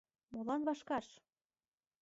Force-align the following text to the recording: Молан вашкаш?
Молан 0.31 0.61
вашкаш? 0.67 1.07